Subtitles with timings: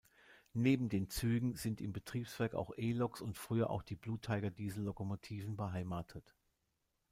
[0.55, 6.33] Neben den Zügen sind im Betriebswerk auch E-Loks und früher auch die Blue-Tiger-Diesellokomotiven beheimatet.